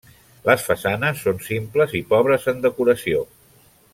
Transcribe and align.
Les 0.49 0.63
façanes 0.69 1.19
són 1.25 1.43
simples 1.49 1.95
i 2.01 2.03
pobres 2.15 2.51
en 2.55 2.65
decoració. 2.65 3.23